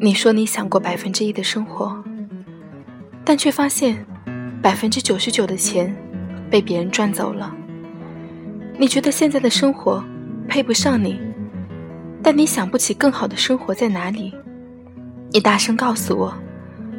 [0.00, 1.96] 你说你想过百分之一的生活，
[3.24, 4.04] 但却发现
[4.62, 5.94] 百分之九十九的钱
[6.50, 7.54] 被别人赚走了。
[8.78, 10.04] 你觉得现在的生活
[10.46, 11.18] 配不上你，
[12.22, 14.32] 但你想不起更好的生活在哪里。
[15.32, 16.34] 你大声告诉我，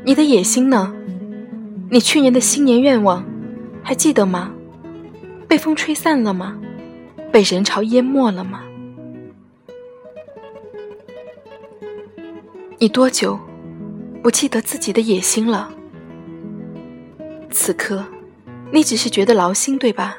[0.03, 0.93] 你的野心呢？
[1.89, 3.23] 你去年的新年愿望
[3.81, 4.51] 还记得吗？
[5.47, 6.57] 被风吹散了吗？
[7.31, 8.61] 被人潮淹没了吗？
[12.79, 13.39] 你多久
[14.21, 15.71] 不记得自己的野心了？
[17.49, 18.05] 此刻，
[18.71, 20.15] 你只是觉得劳心，对吧？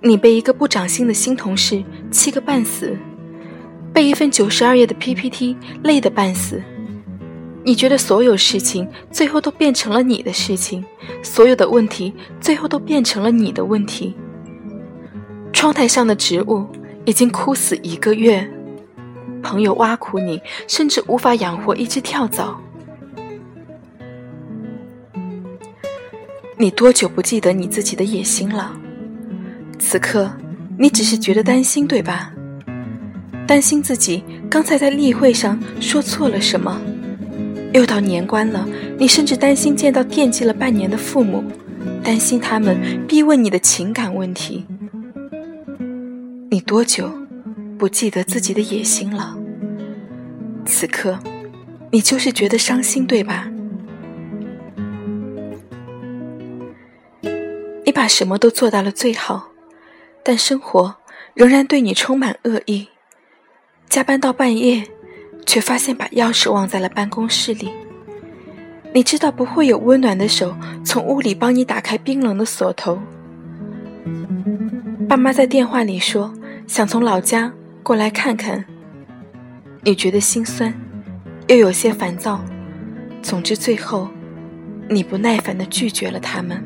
[0.00, 2.96] 你被一个不长心的新同事气个半死，
[3.92, 6.62] 被一份九十二页的 PPT 累得半死。
[7.62, 10.82] 你觉得所有事情最后都变成了你的事情，
[11.22, 14.16] 所有的问题最后都变成了你的问题。
[15.52, 16.66] 窗台上的植物
[17.04, 18.50] 已经枯死一个月。
[19.42, 22.60] 朋友挖苦你，甚至无法养活一只跳蚤。
[26.56, 28.72] 你多久不记得你自己的野心了？
[29.78, 30.30] 此刻，
[30.78, 32.32] 你只是觉得担心，对吧？
[33.46, 36.80] 担心自己刚才在例会上说错了什么。
[37.72, 41.42] 又到年关了，你甚至担心见到惦记了半年的父母，
[42.02, 44.66] 担心他们逼问你的情感问题。
[46.50, 47.10] 你多久？
[47.80, 49.34] 不记得自己的野心了。
[50.66, 51.18] 此刻，
[51.90, 53.50] 你就是觉得伤心，对吧？
[57.86, 59.48] 你把什么都做到了最好，
[60.22, 60.94] 但生活
[61.32, 62.86] 仍然对你充满恶意。
[63.88, 64.86] 加班到半夜，
[65.46, 67.70] 却发现把钥匙忘在了办公室里。
[68.92, 70.54] 你知道不会有温暖的手
[70.84, 73.00] 从屋里帮你打开冰冷的锁头。
[75.08, 76.34] 爸妈在电话里说
[76.66, 77.50] 想从老家。
[77.82, 78.64] 过来看看，
[79.82, 80.72] 你觉得心酸，
[81.48, 82.44] 又有些烦躁。
[83.22, 84.08] 总之，最后
[84.88, 86.62] 你不耐烦的拒绝了他们。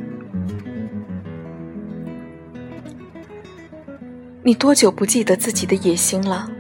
[4.42, 6.50] 你多久不记得自己的野心了？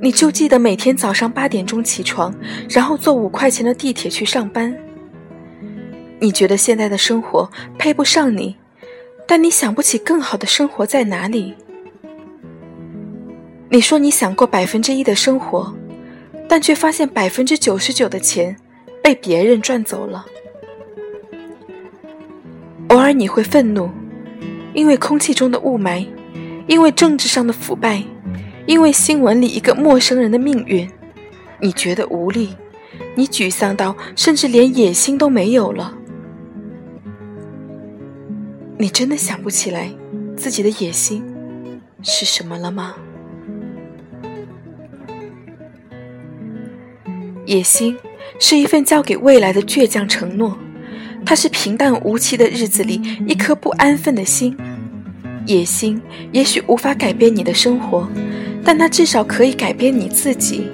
[0.00, 2.34] 你就记得每天早上八点钟起床，
[2.70, 4.74] 然后坐五块钱的地铁去上班。
[6.20, 8.56] 你觉得现在的生活配不上你，
[9.26, 11.54] 但你想不起更好的生活在哪里。
[13.74, 15.74] 你说你想过百分之一的生活，
[16.48, 18.56] 但却发现百分之九十九的钱
[19.02, 20.24] 被别人赚走了。
[22.90, 23.90] 偶尔你会愤怒，
[24.74, 26.06] 因为空气中的雾霾，
[26.68, 28.00] 因为政治上的腐败，
[28.64, 30.88] 因为新闻里一个陌生人的命运，
[31.58, 32.50] 你觉得无力，
[33.16, 35.98] 你沮丧到甚至连野心都没有了。
[38.78, 39.92] 你真的想不起来
[40.36, 41.24] 自己的野心
[42.04, 42.94] 是什么了吗？
[47.46, 47.96] 野心
[48.38, 50.58] 是一份交给未来的倔强承诺，
[51.24, 54.56] 它是平淡无奇的日子里一颗不安分的心。
[55.46, 56.00] 野心
[56.32, 58.08] 也许无法改变你的生活，
[58.64, 60.66] 但它至少可以改变你自己。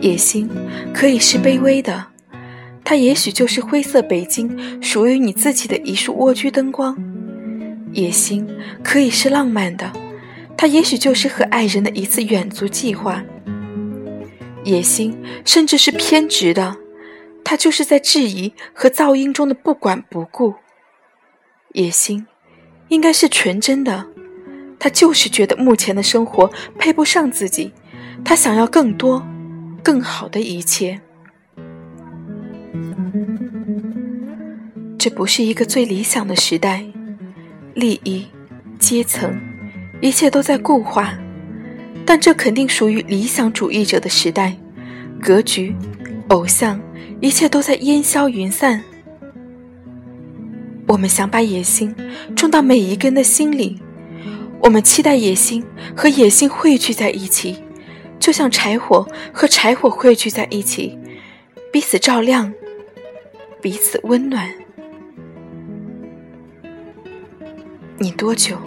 [0.00, 0.48] 野心
[0.94, 2.06] 可以是卑微的，
[2.84, 6.96] 它也许就是灰色北京属于你自己的一束蜗居灯光。
[7.92, 8.48] 野心
[8.82, 9.92] 可以是浪漫的，
[10.56, 13.22] 它也许就是和爱人的一次远足计划。
[14.64, 16.76] 野心甚至是偏执的，
[17.44, 20.54] 他就是在质疑和噪音中的不管不顾。
[21.72, 22.26] 野心
[22.88, 24.06] 应该是纯真的，
[24.78, 27.72] 他就是觉得目前的生活配不上自己，
[28.24, 29.26] 他想要更多、
[29.82, 31.00] 更好的一切。
[34.98, 36.84] 这不是一个最理想的时代，
[37.74, 38.28] 利益、
[38.78, 39.40] 阶层，
[40.00, 41.18] 一切都在固化。
[42.12, 44.54] 但这肯定属于理想主义者的时代，
[45.18, 45.74] 格局、
[46.28, 46.78] 偶像，
[47.22, 48.84] 一切都在烟消云散。
[50.86, 51.96] 我们想把野心
[52.36, 53.80] 种到每一个人的心里，
[54.60, 55.64] 我们期待野心
[55.96, 57.56] 和野心汇聚在一起，
[58.20, 60.98] 就像柴火和柴火汇聚在一起，
[61.72, 62.52] 彼此照亮，
[63.62, 64.52] 彼此温暖。
[67.96, 68.58] 你多久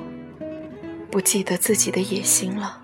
[1.12, 2.82] 不记得自己的野心了？